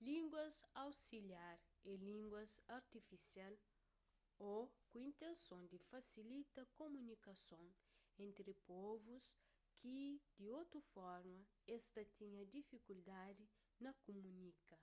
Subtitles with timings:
[0.00, 1.58] línguas ausiliar
[1.92, 3.52] é línguas artifisial
[4.52, 4.54] ô
[4.88, 7.66] ku intenson di fasilita kumunikason
[8.24, 9.26] entri povus
[9.80, 9.98] ki
[10.36, 11.38] di otu forma
[11.76, 13.44] es ta tinha difikuldadi
[13.82, 14.76] na kumunika